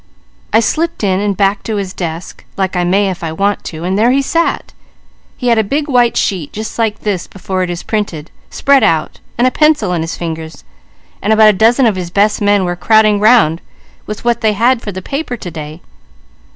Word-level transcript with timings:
"I 0.51 0.61
slipped 0.61 1.03
in 1.03 1.19
and 1.19 1.37
back 1.37 1.61
to 1.61 1.75
his 1.75 1.93
desk, 1.93 2.43
like 2.57 2.75
I 2.75 2.83
may 2.83 3.11
if 3.11 3.23
I 3.23 3.31
want 3.31 3.63
to, 3.65 3.83
and 3.83 3.99
there 3.99 4.09
he 4.09 4.23
sat. 4.23 4.73
He 5.37 5.49
had 5.49 5.59
a 5.59 5.63
big 5.63 5.87
white 5.87 6.17
sheet 6.17 6.51
just 6.51 6.79
like 6.79 7.01
this 7.01 7.27
before 7.27 7.61
it 7.61 7.69
is 7.69 7.83
printed, 7.83 8.31
spread 8.49 8.81
out, 8.81 9.19
and 9.37 9.45
a 9.45 9.51
pencil 9.51 9.93
in 9.93 10.01
his 10.01 10.17
fingers, 10.17 10.63
and 11.21 11.31
about 11.31 11.49
a 11.49 11.53
dozen 11.53 11.85
of 11.85 11.97
his 11.97 12.09
best 12.09 12.41
men 12.41 12.65
were 12.65 12.75
crowding 12.75 13.19
'round 13.19 13.61
with 14.07 14.25
what 14.25 14.41
they 14.41 14.53
had 14.53 14.81
for 14.81 14.91
the 14.91 15.03
paper 15.03 15.37
to 15.37 15.51
day. 15.51 15.81